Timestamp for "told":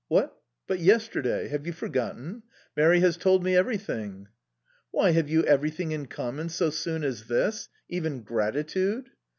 3.17-3.43